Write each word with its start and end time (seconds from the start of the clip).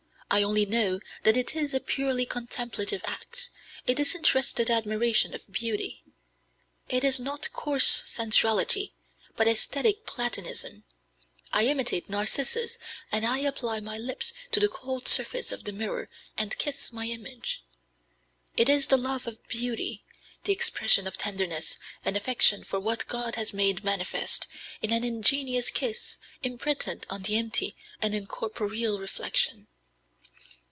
I 0.33 0.43
only 0.43 0.65
know 0.65 1.01
that 1.23 1.35
it 1.35 1.57
is 1.57 1.73
a 1.73 1.81
purely 1.81 2.25
contemplative 2.25 3.01
act, 3.03 3.49
a 3.85 3.93
disinterested 3.93 4.69
admiration 4.69 5.33
of 5.33 5.45
beauty. 5.51 6.05
It 6.87 7.03
is 7.03 7.19
not 7.19 7.51
coarse 7.51 8.01
sensuality, 8.05 8.91
but 9.35 9.45
æsthetic 9.47 10.05
platonism. 10.05 10.85
I 11.51 11.65
imitate 11.67 12.09
Narcissus; 12.09 12.79
and 13.11 13.25
I 13.25 13.39
apply 13.39 13.81
my 13.81 13.97
lips 13.97 14.31
to 14.53 14.61
the 14.61 14.69
cold 14.69 15.09
surface 15.09 15.51
of 15.51 15.65
the 15.65 15.73
mirror 15.73 16.07
and 16.37 16.57
kiss 16.57 16.93
my 16.93 17.07
image. 17.07 17.61
It 18.55 18.69
is 18.69 18.87
the 18.87 18.95
love 18.95 19.27
of 19.27 19.45
beauty, 19.49 20.05
the 20.45 20.53
expression 20.53 21.07
of 21.07 21.17
tenderness 21.17 21.77
and 22.05 22.15
affection 22.15 22.63
for 22.63 22.79
what 22.79 23.05
God 23.09 23.35
has 23.35 23.53
made 23.53 23.83
manifest, 23.83 24.47
in 24.81 24.93
an 24.93 25.03
ingenuous 25.03 25.69
kiss 25.69 26.19
imprinted 26.41 27.05
on 27.09 27.23
the 27.23 27.35
empty 27.35 27.75
and 28.01 28.15
incorporeal 28.15 28.97
reflection." 28.97 29.67